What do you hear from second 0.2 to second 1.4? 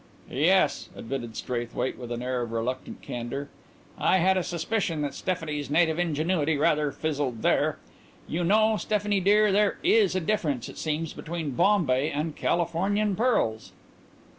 "Yes," admitted